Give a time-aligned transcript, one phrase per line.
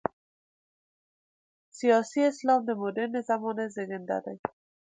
[1.79, 4.33] سیاسي اسلام د مډرنې زمانې زېږنده ده.